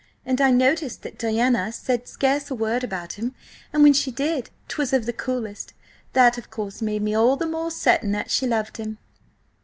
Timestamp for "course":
6.49-6.81